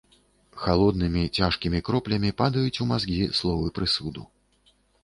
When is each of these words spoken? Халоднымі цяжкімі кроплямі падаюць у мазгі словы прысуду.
Халоднымі 0.61 1.23
цяжкімі 1.37 1.83
кроплямі 1.91 2.35
падаюць 2.43 2.75
у 2.87 2.91
мазгі 2.95 3.21
словы 3.43 3.75
прысуду. 3.79 4.31